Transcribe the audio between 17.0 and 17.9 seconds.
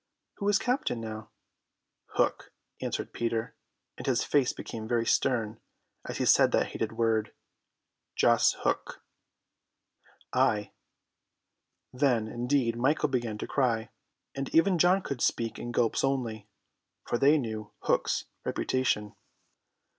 for they knew